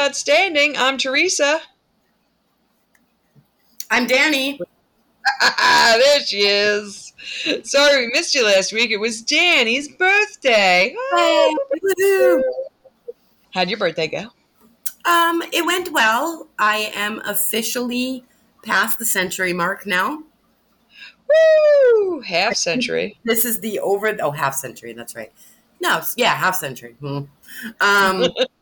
[0.00, 0.78] Last God Standing.
[0.78, 1.60] I'm Theresa.
[3.90, 4.58] I'm Danny.
[5.42, 7.12] there she is.
[7.64, 8.92] Sorry we missed you last week.
[8.92, 10.96] It was Danny's birthday.
[11.12, 12.40] Woohoo.
[13.52, 14.28] How'd your birthday go?
[15.04, 16.48] Um, it went well.
[16.58, 18.24] I am officially
[18.64, 20.22] past the century mark now.
[21.28, 22.20] Woo!
[22.20, 23.18] Half century.
[23.24, 24.94] This is the over oh half century.
[24.94, 25.30] That's right.
[25.82, 26.96] No, yeah, half century.
[27.00, 27.24] Hmm.
[27.82, 28.28] Um,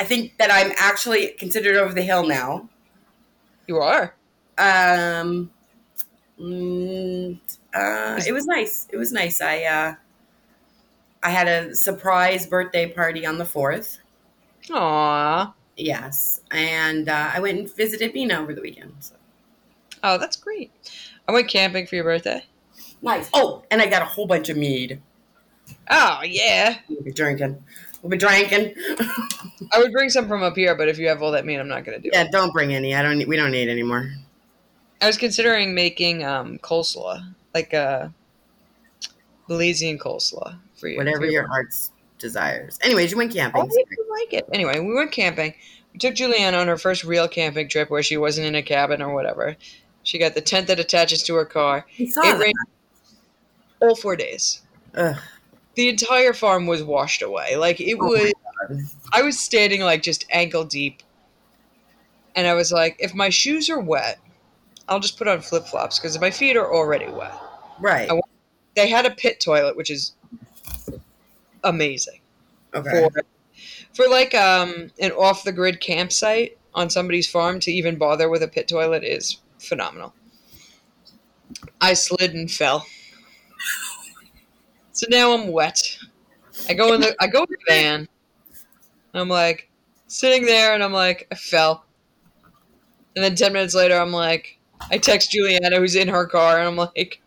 [0.00, 2.70] I think that I'm actually considered over the hill now.
[3.66, 4.14] You are.
[4.56, 5.50] Um,
[6.40, 7.38] mm,
[7.74, 8.88] uh, it was nice.
[8.90, 9.42] It was nice.
[9.42, 9.94] I uh,
[11.22, 13.98] I had a surprise birthday party on the fourth.
[14.70, 15.52] Aw.
[15.76, 18.94] Yes, and uh, I went and visited Bina over the weekend.
[19.00, 19.16] So.
[20.02, 20.72] Oh, that's great.
[21.28, 22.46] I went camping for your birthday.
[23.02, 23.28] Nice.
[23.34, 25.02] Oh, and I got a whole bunch of mead.
[25.90, 26.78] Oh, yeah.
[27.14, 27.62] Drinking.
[28.02, 28.74] We'll be drinking.
[29.72, 31.68] I would bring some from up here, but if you have all that meat, I'm
[31.68, 32.14] not going to do it.
[32.14, 32.94] yeah, don't bring any.
[32.94, 33.18] I don't.
[33.18, 34.10] Need, we don't need any more.
[35.02, 38.12] I was considering making um, coleslaw, like a
[39.48, 40.96] Belizean coleslaw for you.
[40.96, 42.78] Whatever your heart's desires.
[42.82, 43.62] Anyways, you went camping.
[43.62, 44.48] Oh, you like it.
[44.52, 45.54] Anyway, we went camping.
[45.92, 49.02] We took Juliana on her first real camping trip where she wasn't in a cabin
[49.02, 49.56] or whatever.
[50.02, 51.86] She got the tent that attaches to her car.
[51.98, 52.38] It that.
[52.38, 52.54] rained
[53.80, 54.62] all four days.
[54.94, 55.16] Ugh.
[55.80, 57.56] The entire farm was washed away.
[57.56, 58.32] Like it Oh was.
[59.14, 61.02] I was standing like just ankle deep,
[62.36, 64.18] and I was like, if my shoes are wet,
[64.90, 67.32] I'll just put on flip flops because my feet are already wet.
[67.80, 68.10] Right.
[68.10, 68.20] I-
[68.76, 70.12] They had a pit toilet, which is
[71.64, 72.20] amazing
[72.74, 72.90] Okay.
[73.08, 73.22] for
[73.94, 78.42] for like um an off the grid campsite on somebody's farm to even bother with
[78.42, 80.12] a pit toilet is phenomenal.
[81.80, 82.84] I slid and fell.
[85.00, 85.96] So now I'm wet.
[86.68, 88.06] I go in the I go in the van.
[89.14, 89.70] I'm like
[90.08, 91.86] sitting there and I'm like, I fell.
[93.16, 94.58] And then ten minutes later I'm like
[94.90, 97.22] I text Juliana who's in her car and I'm like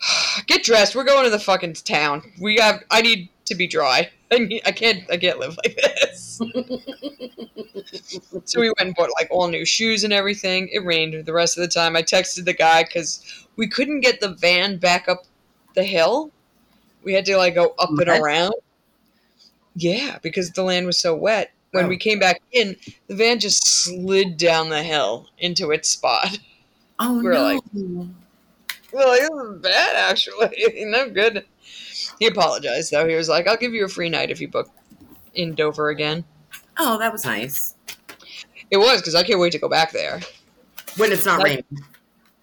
[0.48, 0.96] Get dressed.
[0.96, 2.20] We're going to the fucking town.
[2.40, 2.82] We have.
[2.90, 4.10] I need to be dry.
[4.32, 5.08] I, need, I can't.
[5.12, 6.40] I can't live like this.
[8.44, 10.68] so we went and bought like all new shoes and everything.
[10.72, 11.94] It rained the rest of the time.
[11.94, 15.26] I texted the guy because we couldn't get the van back up
[15.74, 16.30] the hill.
[17.02, 18.54] We had to like go up and around.
[19.76, 21.50] Yeah, because the land was so wet.
[21.72, 21.88] When Oh.
[21.88, 22.76] we came back in,
[23.08, 26.38] the van just slid down the hill into its spot.
[27.00, 27.42] oh we're no.
[27.42, 27.62] like-
[28.92, 30.52] Well, it was bad actually.
[30.86, 31.44] no good.
[32.20, 33.08] He apologized though.
[33.08, 34.70] He was like, "I'll give you a free night if you book
[35.34, 36.24] in Dover again."
[36.78, 37.74] oh, that was nice.
[38.70, 40.20] It was because I can't wait to go back there.
[40.96, 41.84] When it's not Like- raining.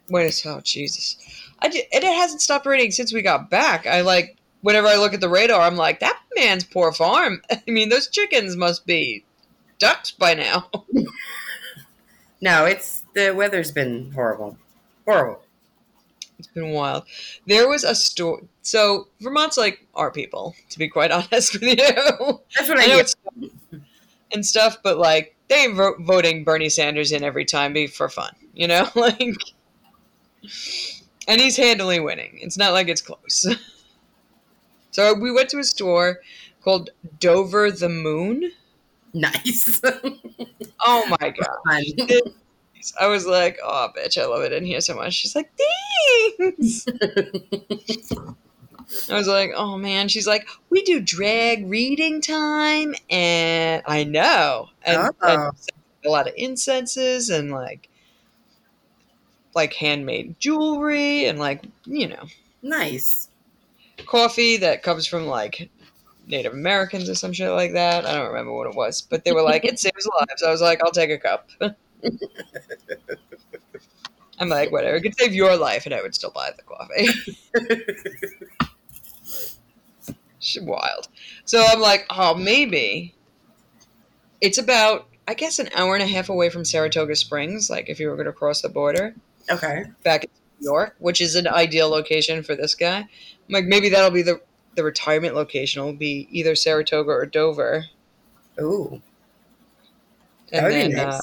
[0.09, 1.15] When it's oh Jesus,
[1.61, 3.85] I ju- and it hasn't stopped raining since we got back.
[3.87, 7.41] I like whenever I look at the radar, I'm like, that man's poor farm.
[7.51, 9.23] I mean, those chickens must be
[9.79, 10.69] ducks by now.
[12.41, 14.57] No, it's the weather's been horrible.
[15.05, 15.43] Horrible.
[16.39, 17.03] It's been wild.
[17.45, 18.41] There was a store.
[18.63, 21.75] So Vermont's like our people, to be quite honest with you.
[21.77, 23.01] That's what I, I know get.
[23.01, 23.15] it's
[24.33, 28.33] and stuff, but like they ain't voting Bernie Sanders in every time be for fun,
[28.55, 29.37] you know, like.
[31.27, 32.39] And he's handily winning.
[32.41, 33.45] It's not like it's close.
[34.91, 36.19] so we went to a store
[36.63, 36.89] called
[37.19, 38.51] Dover the Moon.
[39.13, 39.81] Nice.
[40.83, 42.21] Oh my god!
[42.99, 45.51] I was like, "Oh, bitch, I love it in here so much." She's like,
[46.39, 46.85] "Thanks."
[49.09, 54.69] I was like, "Oh man." She's like, "We do drag reading time," and I know,
[54.83, 55.27] and, Oh.
[55.27, 55.51] and
[56.03, 57.89] a lot of incenses and like,
[59.53, 62.23] like handmade jewelry and like you know
[62.61, 63.29] nice.
[64.05, 65.69] coffee that comes from like
[66.27, 68.05] Native Americans or some shit like that.
[68.05, 70.61] I don't remember what it was, but they were like, "It saves lives." I was
[70.61, 71.49] like, "I'll take a cup."
[74.39, 74.95] I'm like, whatever.
[74.95, 77.07] It could save your life, and I would still buy the coffee.
[80.39, 81.07] Shit, Wild.
[81.45, 83.13] So I'm like, oh, maybe
[84.41, 87.69] it's about, I guess, an hour and a half away from Saratoga Springs.
[87.69, 89.13] Like if you were going to cross the border
[89.49, 89.85] Okay.
[90.03, 90.29] back in
[90.59, 92.97] New York, which is an ideal location for this guy.
[92.99, 93.07] I'm
[93.49, 94.41] like, maybe that'll be the
[94.75, 95.83] the retirement location.
[95.83, 97.85] Will be either Saratoga or Dover,
[98.59, 99.01] Ooh.
[100.51, 101.13] and then nice.
[101.15, 101.21] uh,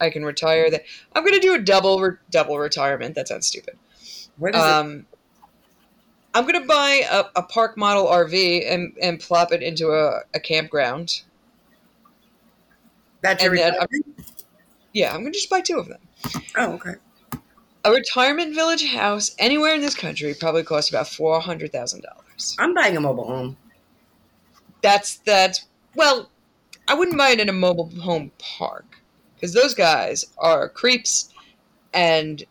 [0.00, 0.70] I can retire.
[0.70, 0.84] That
[1.14, 3.14] I'm going to do a double re- double retirement.
[3.16, 3.76] That sounds stupid.
[4.38, 5.06] Where does Um,
[6.32, 10.38] I'm gonna buy a, a park model RV and, and plop it into a, a
[10.40, 11.22] campground.
[13.20, 14.06] That's your and then- retirement?
[14.92, 16.00] Yeah, I'm gonna just buy two of them.
[16.56, 16.94] Oh, okay.
[17.84, 22.56] A retirement village house anywhere in this country probably costs about four hundred thousand dollars.
[22.58, 23.56] I'm buying a mobile home.
[24.82, 26.30] That's that's well,
[26.88, 28.84] I wouldn't buy it in a mobile home park
[29.34, 31.32] because those guys are creeps,
[31.94, 32.44] and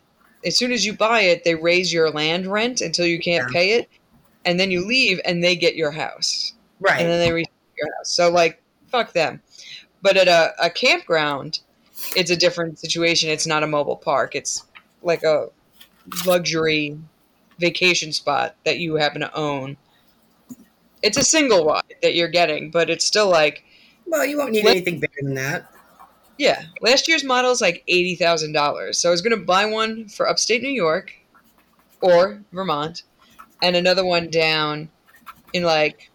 [0.46, 3.54] as soon as you buy it, they raise your land rent until you can't Yeah.
[3.54, 3.90] pay it,
[4.46, 7.00] and then you leave and they get your house, Right.
[7.02, 7.28] and then they
[7.78, 8.10] your house.
[8.10, 8.62] So like,
[8.92, 9.42] fuck them.
[10.02, 11.60] But at a, a campground,
[12.16, 13.30] it's a different situation.
[13.30, 14.36] It's not a mobile park.
[14.36, 14.64] It's
[15.02, 15.48] like a
[16.26, 16.98] luxury
[17.60, 19.78] vacation spot that you happen to own.
[21.02, 23.64] It's a single wide that you're getting, but it's still like
[24.06, 25.72] well, you won't need Let- anything bigger than that.
[26.38, 28.98] Yeah, last year's model is like eighty thousand dollars.
[28.98, 31.14] So I was gonna buy one for upstate New York
[32.02, 33.04] or Vermont,
[33.62, 34.90] and another one down
[35.52, 36.10] in like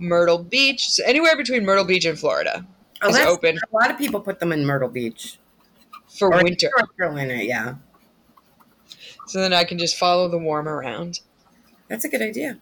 [0.00, 2.66] Myrtle Beach, so anywhere between Myrtle Beach and Florida
[3.02, 5.38] Oh, is open a lot of people put them in Myrtle Beach
[6.08, 6.68] for or winter.
[6.76, 7.34] North Carolina.
[7.34, 7.74] Yeah,
[9.30, 11.20] So then I can just follow the warm around,
[11.86, 12.58] that's a good idea.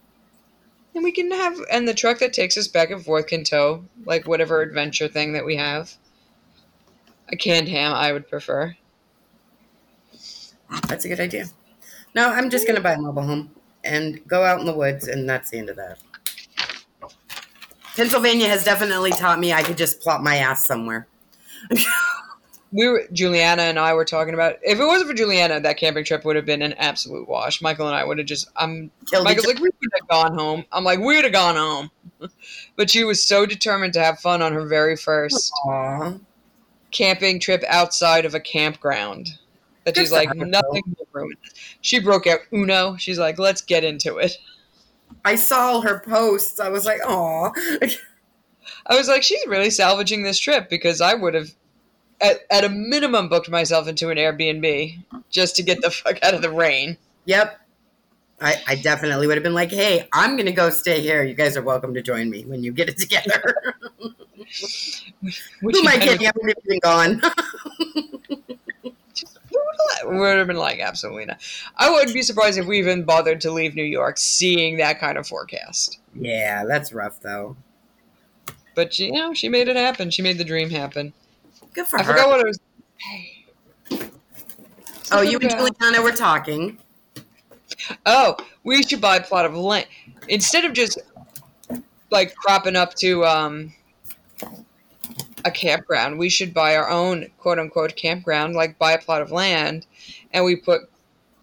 [0.93, 3.85] and we can have and the truck that takes us back and forth can tow
[4.05, 5.95] like whatever adventure thing that we have.
[7.29, 8.75] A canned ham, I would prefer.
[10.69, 11.47] Ah, that's a good idea.
[12.13, 13.49] No, I'm just gonna buy a mobile home
[13.83, 15.97] and go out in the woods, and that's the end of that.
[17.95, 21.07] Pennsylvania has definitely taught me I could just plop my ass somewhere.
[22.71, 26.05] we were Juliana and I were talking about if it wasn't for Juliana, that camping
[26.05, 27.61] trip would have been an absolute wash.
[27.61, 30.65] Michael and I would have just I'm Killed Michael's like we would have gone home.
[30.71, 31.91] I'm like we would have gone home,
[32.75, 36.13] but she was so determined to have fun on her very first Aw.
[36.91, 39.29] camping trip outside of a campground
[39.85, 40.45] that Good she's like her, though.
[40.45, 41.53] nothing will ruin it.
[41.81, 42.95] She broke out Uno.
[42.97, 44.37] She's like let's get into it.
[45.25, 46.59] I saw her posts.
[46.59, 47.51] I was like, "Aw."
[48.85, 51.49] I was like she's really salvaging this trip because I would have.
[52.21, 54.99] At, at a minimum, booked myself into an Airbnb
[55.29, 56.97] just to get the fuck out of the rain.
[57.25, 57.59] Yep.
[58.41, 61.23] I, I definitely would have been like, "Hey, I'm gonna go stay here.
[61.23, 63.53] You guys are welcome to join me when you get it together."
[65.61, 66.25] Who am I kidding?
[66.27, 67.21] I would have been gone.
[70.17, 71.41] would have been like absolutely not.
[71.77, 75.17] I wouldn't be surprised if we even bothered to leave New York, seeing that kind
[75.17, 75.99] of forecast.
[76.15, 77.55] yeah, that's rough though.
[78.75, 80.09] But she, you know, she made it happen.
[80.09, 81.13] She made the dream happen.
[81.73, 82.11] Good for I her.
[82.13, 82.59] forgot what I was.
[82.97, 83.45] Hey.
[85.11, 86.77] oh, you and Something about- Juliana were talking.
[88.05, 89.85] Oh, we should buy a plot of land
[90.27, 90.99] instead of just
[92.11, 93.73] like cropping up to um
[95.45, 96.17] a campground.
[96.19, 99.85] We should buy our own quote unquote campground, like buy a plot of land,
[100.31, 100.81] and we put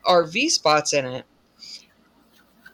[0.07, 1.25] RV spots in it,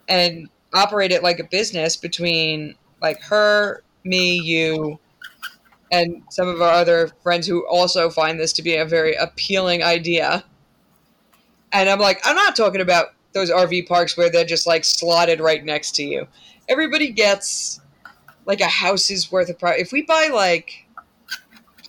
[0.09, 4.99] and operate it like a business between like her, me, you,
[5.93, 9.83] and some of our other friends who also find this to be a very appealing
[9.85, 10.43] idea.
[11.71, 15.39] And I'm like, I'm not talking about those RV parks where they're just like slotted
[15.39, 16.27] right next to you.
[16.69, 17.81] Everybody gets
[18.47, 20.87] like a house's worth of pro If we buy like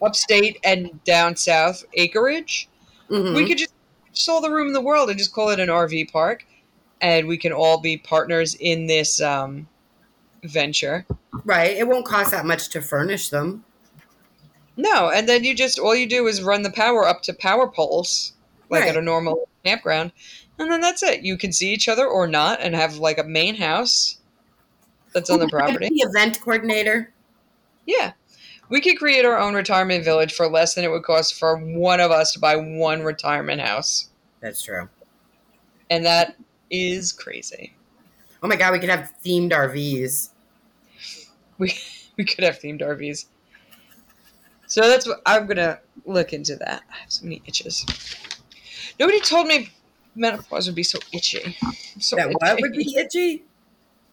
[0.01, 2.67] upstate and down south acreage,
[3.09, 3.35] Mhm.
[3.35, 3.73] we could just
[4.29, 6.45] all the room in the world and just call it an RV park,
[7.01, 9.67] and we can all be partners in this um,
[10.43, 11.05] venture.
[11.45, 11.71] right.
[11.71, 13.65] It won't cost that much to furnish them.
[14.75, 17.67] No, and then you just all you do is run the power up to power
[17.67, 18.33] poles,
[18.69, 20.11] like at a normal campground,
[20.57, 21.21] and then that's it.
[21.21, 24.17] You can see each other or not, and have like a main house
[25.13, 25.89] that's on the property.
[25.89, 27.13] The event coordinator.
[27.85, 28.13] Yeah,
[28.69, 31.99] we could create our own retirement village for less than it would cost for one
[31.99, 34.09] of us to buy one retirement house,
[34.41, 34.89] That's true.
[35.91, 36.35] and that
[36.71, 37.75] is crazy.
[38.41, 40.29] Oh my god, we could have themed RVs.
[41.59, 41.75] We
[42.17, 43.25] we could have themed RVs.
[44.73, 46.81] So that's what I'm gonna look into that.
[46.91, 47.85] I have so many itches.
[48.99, 49.69] Nobody told me
[50.15, 51.55] menopause would be so itchy.
[51.63, 53.43] I'm so That what would be itchy?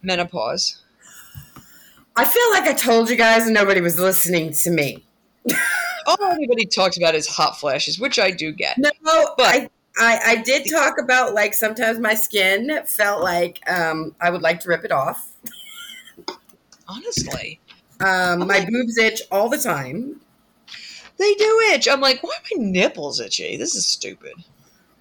[0.03, 0.83] menopause?
[2.15, 5.03] I feel like I told you guys and nobody was listening to me.
[6.07, 8.77] All anybody talks about is hot flashes, which I do get.
[8.77, 8.91] No,
[9.39, 14.29] But- I, I I did talk about like sometimes my skin felt like um, I
[14.29, 15.27] would like to rip it off.
[16.87, 17.61] Honestly,
[18.01, 20.21] Um, my boobs itch all the time.
[21.21, 21.87] They do itch.
[21.89, 23.57] I'm like, why are my nipples itchy?
[23.57, 24.33] This is stupid.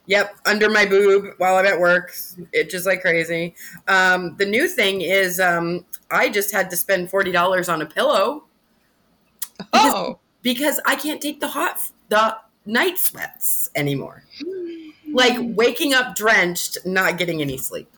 [0.05, 2.13] Yep, under my boob while I'm at work,
[2.53, 3.55] itches like crazy.
[3.87, 7.85] Um, the new thing is um, I just had to spend forty dollars on a
[7.85, 8.43] pillow
[9.57, 14.23] Because- Oh, because I can't take the hot the night sweats anymore.
[15.11, 17.89] Like waking up drenched, not getting any sleep.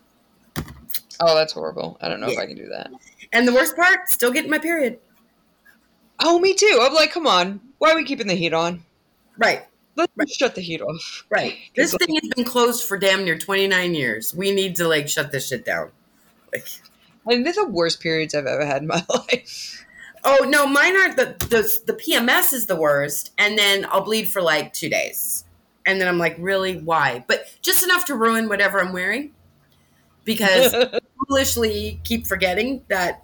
[1.19, 1.97] oh, that's horrible.
[2.01, 2.91] I don't know if I can do that.
[3.31, 4.99] And the worst part, still getting my period.
[6.23, 6.79] Oh, me too.
[6.81, 7.59] I'm like, come on.
[7.79, 8.83] Why are we keeping the heat on?
[9.37, 9.63] Right,
[9.95, 10.29] Let's Right.
[10.29, 11.25] shut the heat off.
[11.29, 11.57] right.
[11.75, 14.33] This thing has been closed for damn near 29 years.
[14.33, 15.91] We need to like shut this shit down.
[16.53, 16.67] Like,
[17.37, 19.85] And they're the worst periods I've ever had in my life.
[20.23, 24.25] Oh no, mine aren't the, the the PMS is the worst, and then I'll bleed
[24.27, 25.45] for like two days,
[25.85, 27.23] and then I'm like, really, why?
[27.27, 29.33] But just enough to ruin whatever I'm wearing,
[30.25, 30.75] because
[31.27, 33.23] foolishly keep forgetting that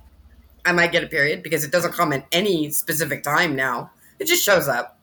[0.67, 3.89] I might get a period because it doesn't come at any specific time now.
[4.19, 4.99] It just shows up.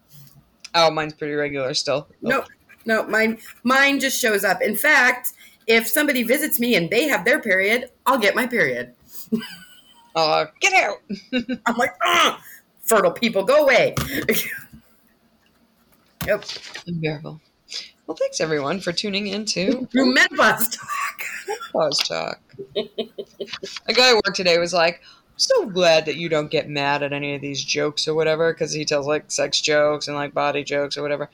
[0.75, 2.07] oh, mine's pretty regular still.
[2.21, 2.45] No,
[2.85, 4.61] no, mine mine just shows up.
[4.61, 5.33] In fact,
[5.67, 8.95] if somebody visits me and they have their period, I'll get my period.
[10.17, 10.99] Uh, get out.
[11.67, 12.41] I'm like, ah,
[12.83, 13.97] fertile people, go away.
[16.25, 16.45] yep.
[16.87, 17.41] Unbearable.
[18.07, 21.23] Well, thanks everyone for tuning in to menopause talk.
[21.73, 22.41] Pause Talk.
[22.77, 25.03] A guy at work today was like,
[25.37, 28.73] so glad that you don't get mad at any of these jokes or whatever, because
[28.73, 31.31] he tells like sex jokes and like body jokes or whatever.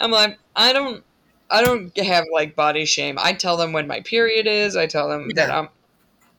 [0.00, 1.04] I'm like, I don't,
[1.50, 3.18] I don't have like body shame.
[3.20, 4.76] I tell them when my period is.
[4.76, 5.68] I tell them that I'm,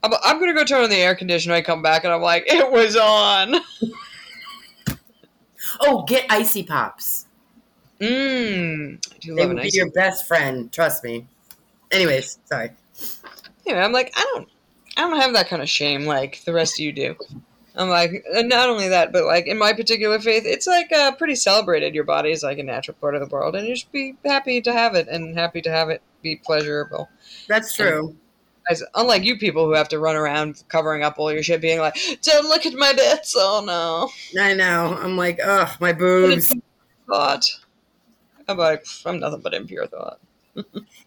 [0.04, 1.54] I'm, I'm gonna go turn on the air conditioner.
[1.56, 3.56] I come back and I'm like, it was on.
[5.82, 7.26] Oh, get icy pops.
[8.00, 8.98] Mmm.
[9.14, 9.76] I do They love would an be ice.
[9.76, 10.72] your best friend.
[10.72, 11.26] Trust me.
[11.92, 12.72] Anyways, sorry.
[13.66, 14.50] Yeah, I'm like, I don't,
[14.96, 17.16] I don't have that kind of shame like the rest of you do.
[17.76, 21.14] I'm like, and not only that, but like in my particular faith, it's like uh,
[21.14, 21.96] pretty celebrated.
[21.96, 24.62] Your body is like a natural part of the world, and you should be happy
[24.62, 27.10] to have it and happy to have it be pleasurable.
[27.48, 28.16] That's true.
[28.70, 31.80] As unlike you people who have to run around covering up all your shit, being
[31.80, 34.98] like, "Don't look at my bits." Oh no, I know.
[35.02, 36.54] I'm like, ugh, my boobs.
[37.08, 37.46] thought.
[38.48, 40.20] I'm like, I'm nothing but impure thought.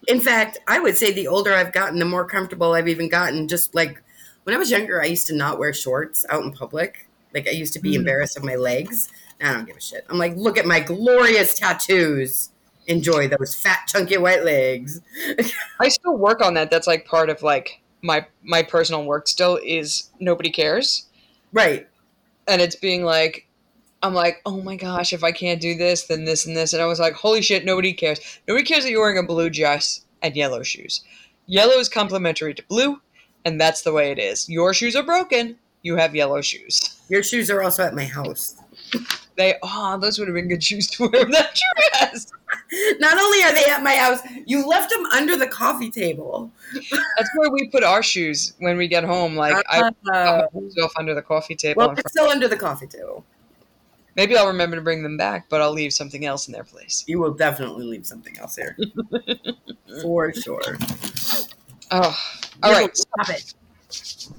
[0.07, 3.47] In fact, I would say the older I've gotten, the more comfortable I've even gotten.
[3.47, 4.01] Just like
[4.43, 7.07] when I was younger, I used to not wear shorts out in public.
[7.33, 7.97] Like I used to be Mm.
[7.97, 9.09] embarrassed of my legs.
[9.39, 10.05] Now I don't give a shit.
[10.09, 12.49] I'm like, look at my glorious tattoos.
[12.87, 15.01] Enjoy those fat, chunky white legs.
[15.79, 16.71] I still work on that.
[16.71, 19.27] That's like part of like my my personal work.
[19.27, 21.07] Still is nobody cares.
[21.53, 21.87] Right.
[22.47, 23.46] and it's being like
[24.03, 26.73] I'm like, oh my gosh, if I can't do this, then this and this.
[26.73, 28.19] And I was like, holy shit, nobody cares.
[28.47, 31.03] Nobody cares that you're wearing a blue dress and yellow shoes.
[31.47, 33.01] Yellow is complementary to blue,
[33.45, 34.47] and that's the way it is.
[34.49, 36.93] Your shoes are broken, you have yellow shoes.
[37.09, 38.57] Your shoes are also at my house.
[39.37, 41.57] They, oh, those would have been good shoes to wear with that
[41.93, 42.27] dress.
[42.99, 46.51] Not only are they at my house, you left them under the coffee table.
[46.73, 49.37] That's where we put our shoes when we get home.
[49.37, 51.77] Like, I Uh, put my shoes off under the coffee table.
[51.79, 53.23] well, in they're still under the coffee table.
[54.17, 57.03] Maybe I'll remember to bring them back, but I'll leave something else in their place.
[57.07, 58.75] You will definitely leave something else here.
[60.01, 60.77] For sure.
[61.91, 62.17] Oh,
[62.63, 62.97] all right.
[62.97, 63.53] Stop it.
[63.89, 64.35] Stop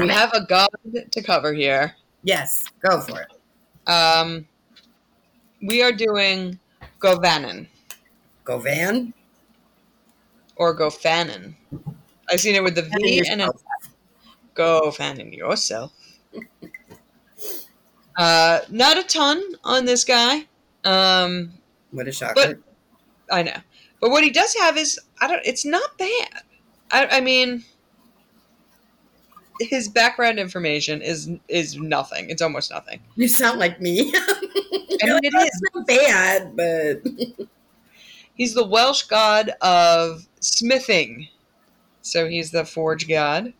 [0.00, 0.10] We it.
[0.10, 0.68] have a god
[1.12, 1.94] to cover here.
[2.24, 3.88] Yes, go for it.
[3.90, 4.46] Um,
[5.62, 6.58] we are doing
[6.98, 7.68] Govannon.
[8.44, 9.14] Govan?
[10.56, 11.54] Or Gofannon.
[12.30, 13.32] I've seen it with the And V yourself.
[13.40, 15.92] and a Gofannon yourself.
[18.18, 20.46] Uh, not a ton on this guy.
[20.84, 21.52] Um,
[21.92, 22.34] What a shocker.
[22.34, 22.58] But-
[23.30, 23.56] I know,
[24.00, 25.42] but what he does have is I don't.
[25.44, 26.42] It's not bad.
[26.90, 27.62] I, I mean,
[29.60, 32.30] his background information is is nothing.
[32.30, 33.00] It's almost nothing.
[33.16, 34.12] you sound like me.
[35.02, 37.46] I mean, like, it not bad, but
[38.34, 41.28] He's the Welsh god of smithing.
[42.02, 43.52] So he's the forge god.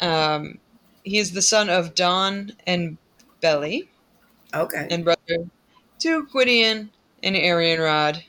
[0.00, 0.58] Um,
[1.02, 2.96] he is the son of Don and
[3.42, 3.90] Beli,
[4.54, 4.88] okay.
[4.90, 5.50] and brother
[5.98, 6.90] to Gwydion
[7.22, 8.22] and Arianrhod,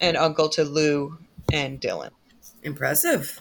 [0.00, 1.18] and uncle to Lleu
[1.52, 2.10] and Dylan.
[2.64, 3.40] Impressive.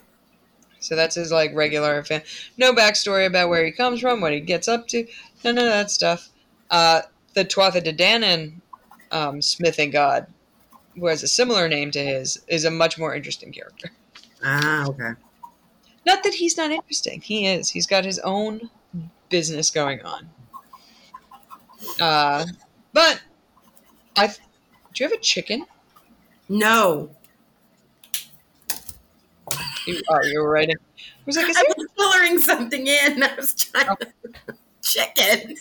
[0.79, 2.21] So that's his like regular fan.
[2.57, 5.07] No backstory about where he comes from, what he gets up to,
[5.43, 6.29] none of that stuff.
[6.69, 7.01] Uh,
[7.33, 8.61] the Tuatha De Danann
[9.11, 10.27] um, smithing god,
[10.93, 13.89] who has a similar name to his, is a much more interesting character.
[14.43, 15.11] Ah, okay.
[16.05, 17.21] Not that he's not interesting.
[17.21, 17.69] He is.
[17.69, 18.69] He's got his own
[19.35, 20.29] business going on.
[21.99, 22.45] Uh,
[22.93, 23.19] but
[24.15, 24.27] I.
[24.27, 25.65] Do you have a chicken?
[26.47, 27.09] No.
[29.85, 30.77] You, oh, you were writing.
[30.77, 30.81] I
[31.25, 33.21] was like, I was coloring something in.
[33.23, 34.07] I was trying to
[34.81, 35.57] chicken.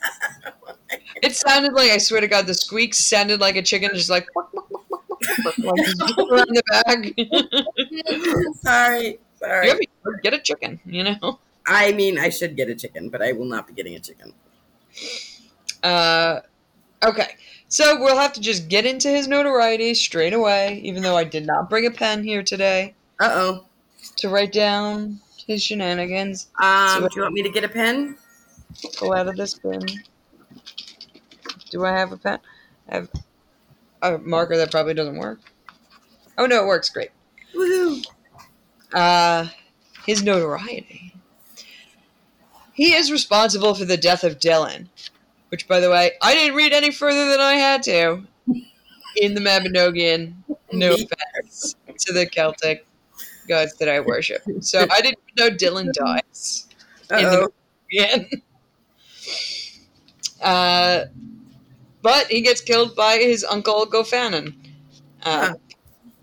[1.20, 4.28] It sounded like I swear to God, the squeak sounded like a chicken, just like,
[4.36, 4.52] around
[6.54, 7.12] the bag.
[8.62, 9.08] sorry.
[9.08, 9.70] you Sorry.
[9.70, 9.76] a,
[10.22, 11.40] get a chicken, you know.
[11.66, 14.32] I mean, I should get a chicken, but I will not be getting a chicken.
[15.82, 16.40] Uh,
[17.04, 17.36] okay,
[17.68, 20.80] so we'll have to just get into his notoriety straight away.
[20.84, 23.66] Even though I did not bring a pen here today Uh oh.
[24.18, 26.48] to write down his shenanigans.
[26.62, 28.16] Um, So- do you want me to get a pen?
[28.98, 29.80] Pull out of this bin.
[31.70, 32.38] Do I have a pen?
[32.90, 33.08] I have
[34.02, 35.38] a marker that probably doesn't work.
[36.36, 37.10] Oh no, it works great.
[37.54, 38.04] Woohoo!
[38.92, 39.46] uh,
[40.06, 41.14] his notoriety.
[42.74, 44.88] He is responsible for the death of Dylan,
[45.48, 48.22] which, by the way, I didn't read any further than I had to
[49.16, 50.34] in the Mabinogion.
[50.72, 52.86] No offense to the Celtic
[53.48, 54.42] gods that I worship.
[54.60, 56.66] So I didn't know Dylan dies
[57.10, 57.48] in Uh-oh.
[57.90, 58.42] the Mabinogion.
[60.42, 61.06] Uh,
[62.02, 64.54] but he gets killed by his uncle Gofannon.
[65.22, 65.54] Uh, Huh.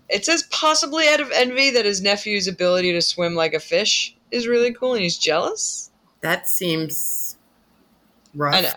[0.08, 4.14] It says possibly out of envy that his nephew's ability to swim like a fish
[4.30, 5.90] is really cool, and he's jealous.
[6.22, 7.36] That seems
[8.34, 8.74] rough I know.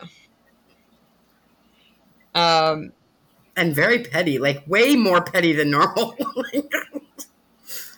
[2.36, 2.92] Um,
[3.56, 6.16] and very petty, like way more petty than normal.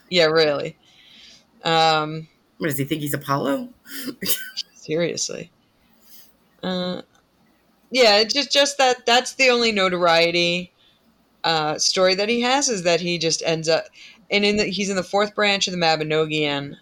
[0.10, 0.77] yeah, really.
[1.63, 2.27] Um,
[2.58, 3.70] what does he think he's Apollo?
[4.74, 5.51] seriously.
[6.62, 7.01] Uh,
[7.92, 10.72] yeah, it's just just that that's the only notoriety
[11.44, 13.86] uh, story that he has is that he just ends up,
[14.30, 16.75] and in the, he's in the fourth branch of the Mabinogion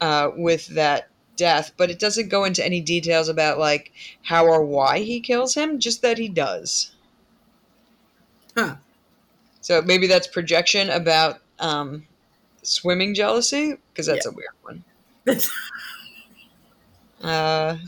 [0.00, 4.64] uh, with that death, but it doesn't go into any details about like how or
[4.64, 6.92] why he kills him, just that he does.
[8.56, 8.76] Huh.
[9.60, 12.06] So maybe that's projection about um,
[12.62, 14.84] swimming jealousy because that's a weird one.
[15.24, 15.50] That's
[17.22, 17.78] Uh,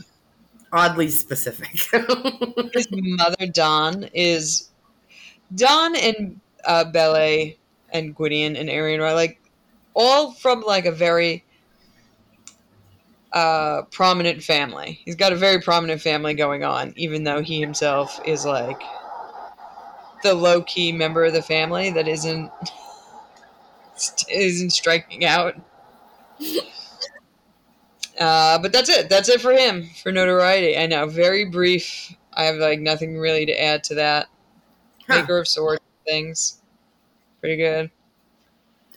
[0.73, 1.69] oddly specific.
[2.73, 4.69] his mother Don is
[5.55, 7.57] Don and uh, Beli
[7.91, 9.39] and Gwydion and Arian are like
[9.93, 11.43] all from like a very
[13.31, 14.99] uh, prominent family.
[15.05, 18.81] He's got a very prominent family going on, even though he himself is like
[20.23, 22.51] the low key member of the family that isn't
[24.29, 25.55] isn't striking out.
[28.19, 29.07] Uh, but that's it.
[29.07, 30.77] That's it for him for notoriety.
[30.77, 32.13] I know, very brief.
[32.33, 34.27] I have like nothing really to add to that.
[35.07, 35.21] Huh.
[35.21, 36.59] Maker of swords things,
[37.39, 37.91] pretty good.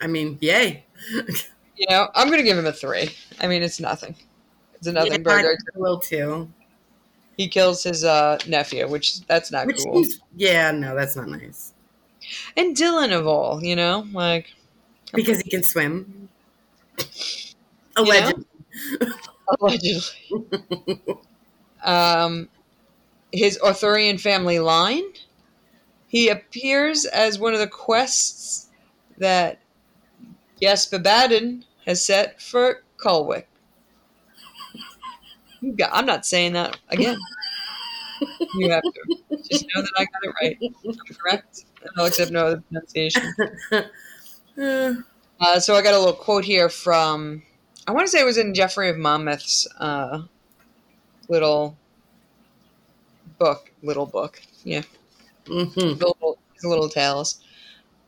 [0.00, 0.84] I mean, yay.
[1.76, 3.10] You know, I'm gonna give him a three.
[3.40, 4.14] I mean, it's nothing.
[4.74, 5.56] It's a nothing Yeah, burger.
[5.74, 6.52] I will too.
[7.36, 10.04] He kills his uh, nephew, which that's not Which cool.
[10.04, 11.72] seems, yeah, no, that's not nice.
[12.56, 14.52] And Dylan of all, you know, like
[15.12, 16.28] Because he can swim.
[17.96, 18.02] know?
[18.04, 18.44] Allegedly.
[19.60, 21.18] allegedly.
[21.82, 22.48] um,
[23.32, 25.04] his Arthurian family line.
[26.08, 28.68] He appears as one of the quests
[29.16, 29.61] that
[30.62, 33.44] Ysbaddaden has set for Culhwch.
[35.76, 37.16] Got, I'm not saying that again.
[38.54, 40.58] You have to just know that I got it right.
[40.86, 41.64] I'm correct.
[41.80, 43.22] And I'll accept no other pronunciation.
[45.40, 47.42] Uh, so I got a little quote here from
[47.86, 50.22] I want to say it was in Geoffrey of Monmouth's uh,
[51.28, 51.76] little
[53.38, 54.82] book, little book, yeah,
[55.46, 55.74] mhm.
[55.98, 57.40] little, little tales,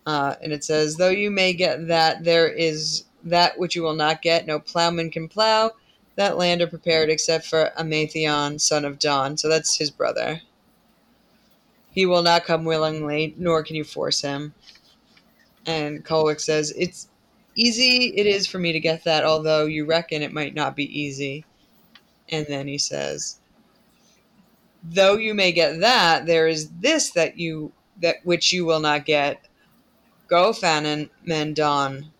[0.06, 3.94] uh, and it says, "Though you may get that, there is that which you will
[3.94, 4.46] not get.
[4.46, 5.72] No plowman can plow
[6.16, 9.36] that land are prepared except for Amaethon, son of Don.
[9.36, 10.40] So that's his brother.
[11.90, 14.54] He will not come willingly, nor can you force him."
[15.66, 17.08] And Culhwch says, "It's
[17.56, 21.00] easy it is for me to get that, although you reckon it might not be
[21.00, 21.44] easy.
[22.30, 23.38] And then he says,
[24.82, 29.06] Though you may get that, there is this that you that which you will not
[29.06, 29.46] get.
[30.28, 32.10] Gofannon Mandon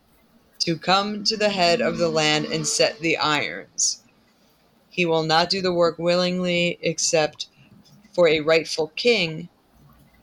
[0.61, 4.03] to come to the head of the land and set the irons.
[4.91, 7.49] He will not do the work willingly except
[8.13, 9.49] for a rightful king,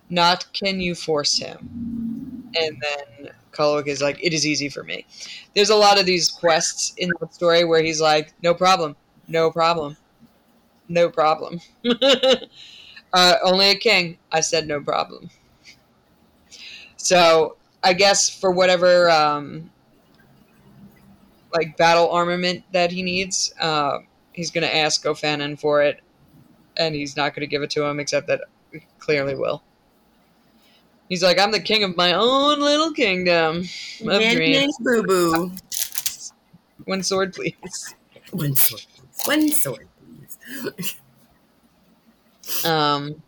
[0.10, 2.52] not can you force him.
[2.56, 5.06] And then Culhwch is like, it is easy for me.
[5.54, 8.96] There's a lot of these quests in the story where he's like, no problem,
[9.28, 9.98] no problem,
[10.88, 11.60] no problem.
[13.14, 14.18] uh, only a king.
[14.32, 15.30] I said no problem.
[16.98, 19.72] So I guess for whatever um,
[21.54, 24.00] like battle armament that he needs, uh,
[24.34, 26.02] he's going to ask Gofannon for it,
[26.78, 28.42] and he's not going to give it to him, except that
[28.72, 29.64] he clearly will.
[31.10, 33.66] He's like, I'm the king of my own little kingdom
[34.08, 34.78] of dreams.
[34.80, 35.52] Boo boo.
[36.86, 37.96] One sword, please.
[38.32, 39.28] One sword, please.
[39.28, 39.88] One sword,
[40.64, 40.96] please.
[42.64, 43.22] Um,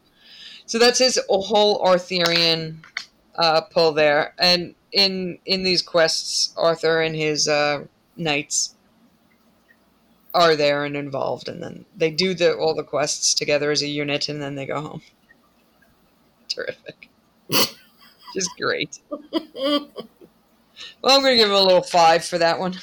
[0.65, 2.83] so that's his whole Arthurian
[3.35, 8.75] uh, pull there, and in in these quests, Arthur and his uh, knights
[10.33, 13.87] are there and involved, and then they do the all the quests together as a
[13.87, 15.01] unit, and then they go home.
[16.49, 17.09] Terrific,
[18.33, 18.99] just great.
[21.01, 22.73] Well, I'm gonna give him a little five for that one.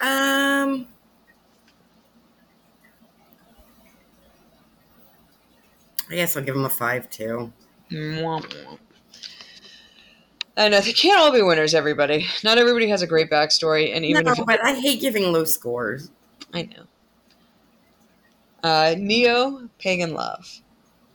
[0.00, 0.86] um.
[6.10, 7.52] I guess I'll give him a five too.
[7.90, 8.78] Mwah, mwah.
[10.56, 11.74] I know they can't all be winners.
[11.74, 15.32] Everybody, not everybody has a great backstory, and even no, if but I hate giving
[15.32, 16.10] low scores.
[16.52, 16.84] I know.
[18.62, 20.60] Uh, Neo, pagan love.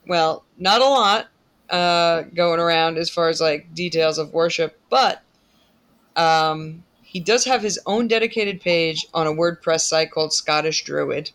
[0.07, 1.27] Well, not a lot
[1.69, 5.21] uh, going around as far as like details of worship, but
[6.15, 11.31] um, he does have his own dedicated page on a WordPress site called Scottish Druid,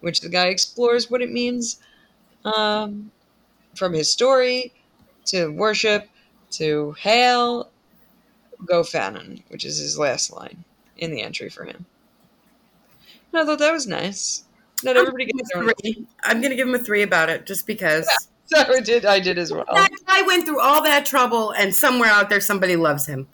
[0.00, 1.78] which the guy explores what it means
[2.44, 3.10] um,
[3.74, 4.72] from his story
[5.26, 6.08] to worship
[6.52, 7.70] to hail,
[8.64, 10.64] Gofannon, which is his last line
[10.98, 11.84] in the entry for him.
[13.32, 14.44] And I thought that was nice.
[14.84, 15.62] Not everybody gets their.
[15.62, 16.06] Three.
[16.22, 18.08] I'm going to give him a three about it just because.
[18.46, 19.06] So I did.
[19.06, 19.64] I did as well.
[19.72, 23.26] That guy went through all that trouble, and somewhere out there, somebody loves him.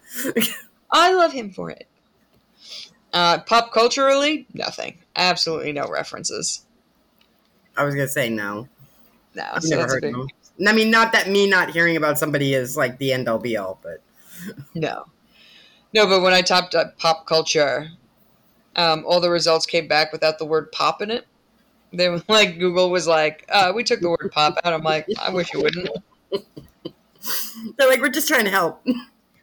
[0.92, 1.88] I love him for it.
[3.12, 4.98] Uh, pop culturally, nothing.
[5.16, 6.66] Absolutely no references.
[7.76, 8.68] I was going to say no.
[9.35, 10.28] No, I've so never heard big of him.
[10.66, 13.56] I mean, not that me not hearing about somebody is like the end all be
[13.56, 14.02] all, but
[14.74, 15.06] no,
[15.94, 16.06] no.
[16.06, 17.90] But when I typed up pop culture,
[18.74, 21.26] um, all the results came back without the word "pop" in it.
[21.92, 25.06] They were like Google was like, uh, "We took the word pop out." I'm like,
[25.20, 25.90] I wish you wouldn't.
[27.76, 28.84] they're like, we're just trying to help.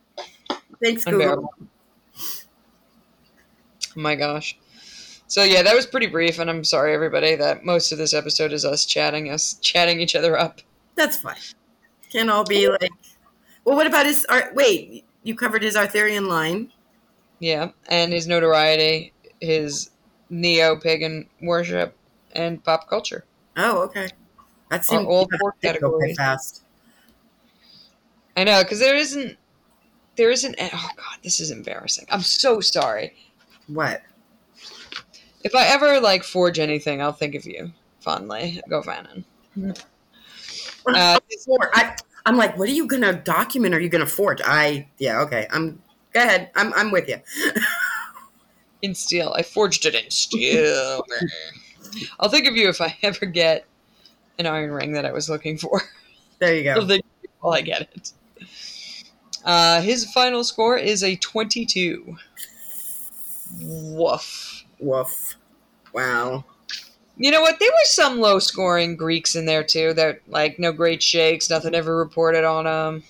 [0.84, 1.54] Thanks, Google.
[3.97, 4.58] Oh my gosh.
[5.28, 8.54] So yeah, that was pretty brief, and I'm sorry everybody that most of this episode
[8.54, 10.62] is us chatting, us chatting each other up.
[10.96, 11.36] That's fine.
[12.12, 12.92] Can all be like.
[13.66, 14.26] Well, what about his?
[14.26, 14.54] art?
[14.56, 16.72] wait, you covered his Arthurian line.
[17.40, 19.90] Yeah, and his notoriety, his
[20.30, 21.96] neo pagan worship,
[22.34, 23.26] and pop culture.
[23.58, 24.10] Oh, okay.
[24.70, 26.18] That seemed all four did go quite categories.
[26.18, 26.64] fast.
[28.38, 29.38] I know because there isn't,
[30.16, 30.56] there isn't.
[30.60, 32.06] Oh god, this is embarrassing.
[32.10, 33.14] I'm so sorry.
[33.68, 34.02] What?
[35.44, 38.62] If I ever like forge anything, I'll think of you fondly.
[38.70, 39.24] Gofannon.
[40.88, 41.19] Uh,
[41.74, 41.95] I,
[42.26, 43.76] I'm like, what are you gonna document?
[43.76, 44.41] Are you gonna forge?
[44.45, 45.48] I yeah, okay.
[45.52, 45.82] I'm
[46.13, 46.52] go ahead.
[46.56, 47.19] I'm I'm with you.
[48.82, 49.34] in steel.
[49.36, 51.04] I forged it in steel.
[52.19, 53.65] I'll think of you if I ever get
[54.39, 55.82] an iron ring that I was looking for.
[56.38, 56.71] There you go.
[56.71, 56.88] I'll go.
[56.88, 58.12] think of you while I get it.
[59.45, 62.17] Uh, his final score is a 22.
[63.62, 64.65] Woof.
[64.78, 65.38] Woof.
[65.93, 66.43] Wow.
[67.17, 67.60] You know what?
[67.60, 69.93] There were some low scoring Greeks in there too.
[69.93, 73.04] That like no great shakes, nothing ever reported on them.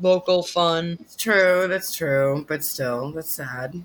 [0.00, 0.98] Local fun.
[1.00, 1.66] It's true.
[1.68, 2.44] That's true.
[2.48, 3.84] But still, that's sad.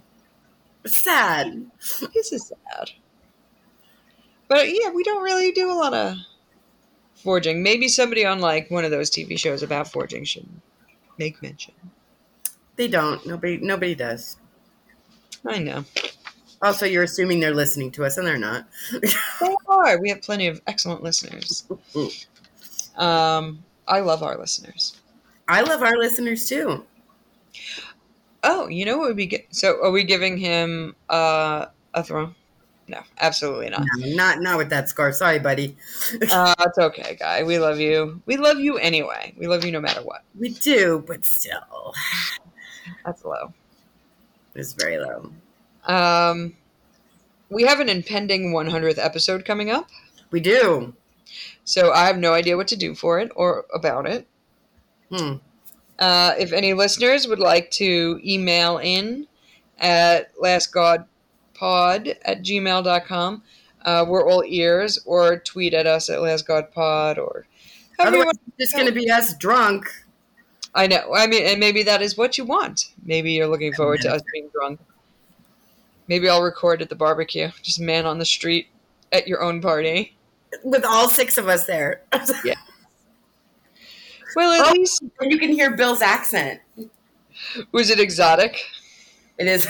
[0.83, 1.65] It's sad.
[2.13, 2.91] This is sad.
[4.47, 6.17] But yeah, we don't really do a lot of
[7.15, 7.63] forging.
[7.63, 10.47] Maybe somebody on like one of those TV shows about forging should
[11.17, 11.73] make mention.
[12.75, 13.25] They don't.
[13.25, 13.57] Nobody.
[13.57, 14.37] Nobody does.
[15.45, 15.85] I know.
[16.65, 18.67] Also, you're assuming they're listening to us, and they're not.
[18.91, 19.99] They are.
[20.01, 21.63] We have plenty of excellent listeners.
[22.97, 24.99] Um, I love our listeners.
[25.47, 26.83] I love our listeners too.
[28.43, 29.43] Oh, you know what would be good?
[29.51, 32.33] So, are we giving him uh, a throne?
[32.87, 33.83] No, absolutely not.
[33.97, 35.11] No, not not with that scar.
[35.11, 35.77] Sorry, buddy.
[36.31, 37.43] Uh, it's okay, guy.
[37.43, 38.23] We love you.
[38.25, 39.35] We love you anyway.
[39.37, 40.23] We love you no matter what.
[40.39, 41.93] We do, but still,
[43.05, 43.53] That's low.
[44.55, 45.29] it's very low.
[45.85, 46.55] Um,
[47.49, 49.89] we have an impending 100th episode coming up,
[50.31, 50.93] We do.
[51.63, 54.27] so I have no idea what to do for it or about it.
[55.09, 55.35] Hmm.
[55.99, 59.27] Uh, if any listeners would like to email in
[59.79, 61.05] at lastgodpod
[61.61, 63.43] at gmail.com,
[63.83, 67.45] uh, we're all ears, or tweet at us at lastgodpod, or
[67.99, 69.85] however it's just going to be us drunk.
[70.73, 71.13] I know.
[71.15, 72.89] I mean, and maybe that is what you want.
[73.05, 74.79] Maybe you're looking forward to us being drunk.
[76.07, 78.67] Maybe I'll record at the barbecue, just man on the street
[79.11, 80.15] at your own party.
[80.63, 82.01] with all six of us there.
[82.43, 82.55] Yeah.
[84.35, 84.71] Well, at Oh.
[84.73, 86.59] least you can hear Bill's accent.
[87.71, 88.59] was it exotic?
[89.37, 89.65] It is.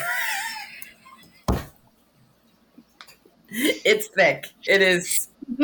[3.52, 4.48] it's thick.
[4.66, 5.28] It is.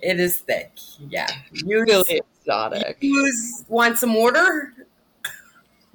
[0.00, 0.70] It is thick.
[1.08, 1.26] Yeah.
[1.52, 2.98] You really exotic.
[3.00, 4.72] use want some water?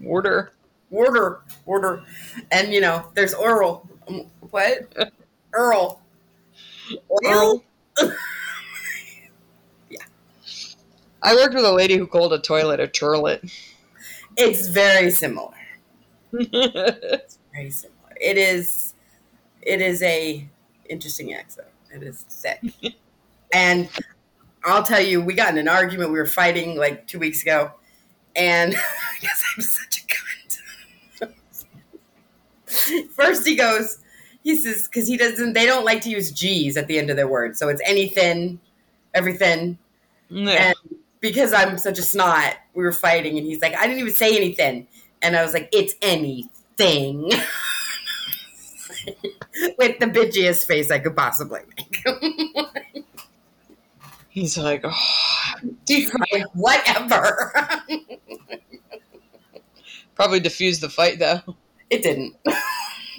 [0.06, 0.52] Order.
[0.94, 2.04] Order, order,
[2.52, 3.90] and you know there's oral.
[4.08, 4.94] Um, What?
[5.54, 6.00] Earl.
[7.26, 7.64] Earl.
[11.22, 13.52] I worked with a lady who called a toilet a turlet.
[14.38, 15.54] It's very similar.
[16.34, 18.14] It's very similar.
[18.20, 18.94] It is.
[19.62, 20.48] It is a
[20.90, 21.68] interesting accent.
[21.94, 22.62] It is sick.
[23.54, 23.90] and
[24.66, 26.12] I'll tell you, we got in an argument.
[26.12, 27.72] We were fighting like two weeks ago,
[28.36, 30.04] and because I'm such a.
[33.16, 34.00] First, he goes.
[34.44, 35.54] He says because he doesn't.
[35.54, 38.60] They don't like to use G's at the end of their words, so it's anything,
[39.14, 39.78] everything.
[40.30, 40.76] And
[41.20, 44.36] because I'm such a snot, we were fighting, and he's like, I didn't even say
[44.36, 44.88] anything.
[45.22, 47.32] And I was like, it's anything.
[49.78, 52.04] with the bitchiest face I could possibly make.
[54.30, 55.54] He's like, oh,
[55.88, 57.54] He's like, whatever.
[60.16, 61.42] probably diffused the fight though.
[61.94, 62.36] It didn't.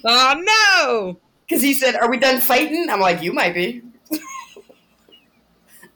[0.06, 1.18] Oh no!
[1.46, 2.88] Because he said, Are we done fighting?
[2.90, 3.80] I'm like, You might be.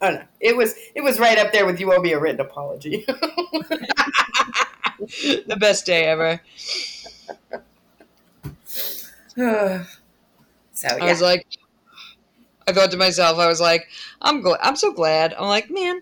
[0.00, 0.22] oh no.
[0.40, 3.04] It was it was right up there with you owe me a written apology.
[4.98, 6.40] the best day ever.
[9.36, 9.84] so yeah.
[10.82, 11.46] I was like,
[12.66, 13.88] I thought to myself, I was like,
[14.22, 14.60] I'm glad.
[14.62, 15.34] I'm so glad.
[15.34, 16.00] I'm like, man,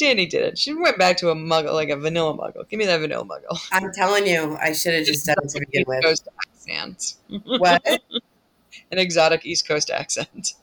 [0.00, 0.58] Danny did it.
[0.58, 2.68] She went back to a muggle, like a vanilla muggle.
[2.68, 3.58] Give me that vanilla muggle.
[3.70, 6.02] I'm telling you, I should have just done it to begin with.
[6.02, 7.14] Coast accent.
[7.44, 7.86] What?
[8.90, 10.54] An exotic East Coast accent.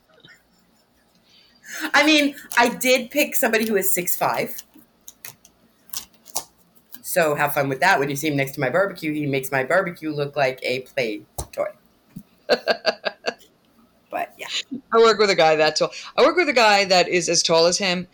[1.94, 4.56] I mean, I did pick somebody who is six five.
[7.02, 8.00] So have fun with that.
[8.00, 10.82] When you see him next to my barbecue, he makes my barbecue look like a
[10.82, 11.22] play
[11.52, 11.70] toy.
[12.48, 14.48] but yeah.
[14.92, 15.92] I work with a guy that tall.
[16.18, 18.08] I work with a guy that is as tall as him.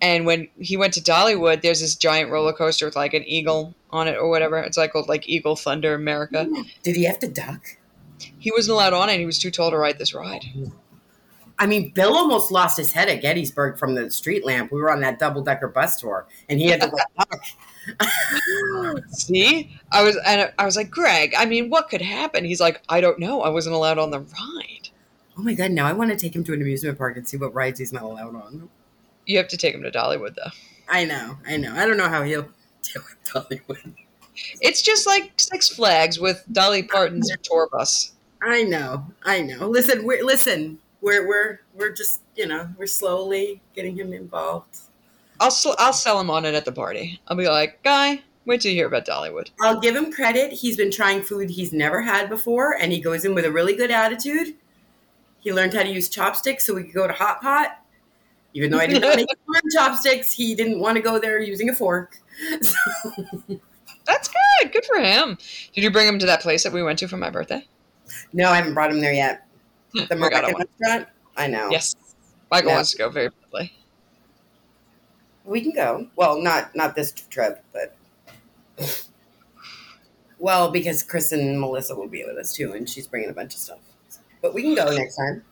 [0.00, 3.74] And when he went to Dollywood, there's this giant roller coaster with like an eagle
[3.90, 4.58] on it or whatever.
[4.58, 6.46] It's like called like Eagle Thunder America.
[6.82, 7.62] Did he have to duck?
[8.38, 9.18] He wasn't allowed on it.
[9.18, 10.44] He was too tall to ride this ride.
[11.58, 14.70] I mean, Bill almost lost his head at Gettysburg from the street lamp.
[14.70, 17.42] We were on that double decker bus tour, and he had to like, duck.
[19.08, 21.34] See, I was and I was like, Greg.
[21.36, 22.44] I mean, what could happen?
[22.44, 23.42] He's like, I don't know.
[23.42, 24.90] I wasn't allowed on the ride.
[25.38, 25.70] Oh my god!
[25.70, 27.92] Now I want to take him to an amusement park and see what rides he's
[27.92, 28.68] not allowed on.
[29.26, 30.50] You have to take him to Dollywood though.
[30.88, 31.74] I know, I know.
[31.74, 32.48] I don't know how he'll
[32.82, 33.94] deal with Dollywood.
[34.60, 38.12] It's just like Six Flags with Dolly Parton's tour bus.
[38.42, 39.68] I know, I know.
[39.68, 40.78] Listen, we're listen.
[41.00, 44.78] We're we're we're just you know we're slowly getting him involved.
[45.40, 47.20] I'll sl- I'll sell him on it at the party.
[47.28, 49.50] I'll be like, guy, wait till you hear about Dollywood.
[49.60, 50.52] I'll give him credit.
[50.52, 53.74] He's been trying food he's never had before, and he goes in with a really
[53.74, 54.54] good attitude.
[55.40, 57.78] He learned how to use chopsticks so we could go to Hot Pot.
[58.56, 61.74] Even though I didn't make learn chopsticks, he didn't want to go there using a
[61.74, 62.16] fork.
[62.62, 62.74] So,
[64.06, 64.72] That's good.
[64.72, 65.36] Good for him.
[65.74, 67.66] Did you bring him to that place that we went to for my birthday?
[68.32, 69.46] no, I haven't brought him there yet.
[69.92, 71.08] Hmm, the Forgot I Moroccan restaurant.
[71.36, 71.68] I know.
[71.70, 71.94] Yes.
[72.50, 72.76] Michael Yeah.
[72.76, 73.72] wants to go very badly.
[75.44, 76.06] We can go.
[76.16, 77.94] Well, not not this trip, but
[80.38, 83.52] well, because Chris and Melissa will be with us too, and she's bringing a bunch
[83.54, 83.80] of stuff.
[84.40, 85.42] But we can go next time.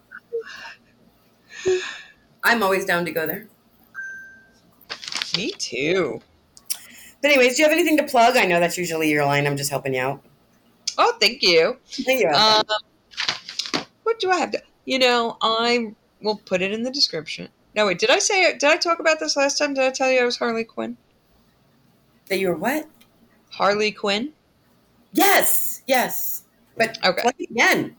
[2.44, 3.46] I'm always down to go there.
[5.36, 6.20] Me too.
[7.22, 8.36] But anyways, do you have anything to plug?
[8.36, 9.46] I know that's usually your line.
[9.46, 10.22] I'm just helping you out.
[10.98, 11.78] Oh, thank you.
[11.88, 12.28] Thank you.
[12.28, 12.62] Um,
[14.02, 14.62] what do I have to?
[14.84, 17.48] You know, I will put it in the description.
[17.74, 17.98] No, wait.
[17.98, 18.52] Did I say?
[18.52, 19.74] Did I talk about this last time?
[19.74, 20.96] Did I tell you I was Harley Quinn?
[22.28, 22.86] that you were what?
[23.50, 24.32] Harley Quinn.
[25.12, 26.44] Yes, yes.
[26.76, 27.28] But Okay.
[27.50, 27.96] again.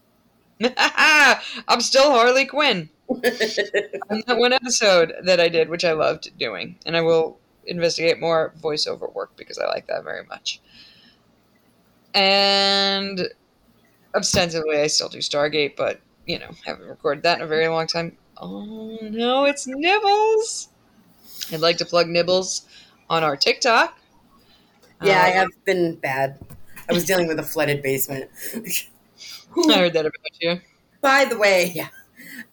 [0.78, 2.90] I'm still Harley Quinn.
[3.10, 7.38] On that one episode that I did, which I loved doing, and I will
[7.68, 10.60] investigate more voiceover work because I like that very much.
[12.14, 13.30] And
[14.16, 17.88] ostensibly, I still do Stargate, but you know, haven't recorded that in a very long
[17.88, 18.18] time.
[18.38, 20.70] Oh no, it's Nibbles.
[21.52, 22.66] I'd like to plug Nibbles
[23.10, 23.98] on our TikTok.
[25.02, 26.40] yeah, I Uh, have been bad.
[26.90, 28.30] I was dealing with a flooded basement.
[29.70, 30.60] I heard that about you.
[31.02, 31.90] By the way, yeah,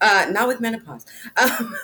[0.00, 1.06] uh, not with menopause.
[1.36, 1.74] Um,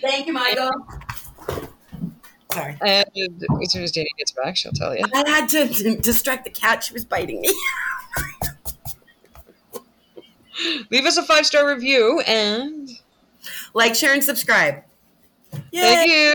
[0.00, 0.70] Thank you, Michael.
[2.52, 2.76] Sorry.
[2.82, 3.06] And
[3.62, 5.04] as soon as Danny gets back, she'll tell you.
[5.14, 6.84] I had to distract the cat.
[6.84, 7.48] She was biting me.
[10.90, 12.90] Leave us a five star review and
[13.74, 14.82] like, share, and subscribe.
[15.72, 15.80] Yay.
[15.80, 16.34] thank you.